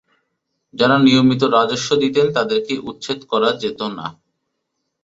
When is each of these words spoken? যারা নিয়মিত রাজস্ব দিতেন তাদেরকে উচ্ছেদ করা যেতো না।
যারা 0.73 0.95
নিয়মিত 0.99 1.41
রাজস্ব 1.55 1.89
দিতেন 2.03 2.25
তাদেরকে 2.37 2.73
উচ্ছেদ 2.89 3.19
করা 3.31 3.49
যেতো 3.61 3.85
না। 3.97 4.07